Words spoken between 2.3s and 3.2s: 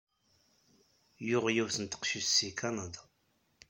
seg Kanada.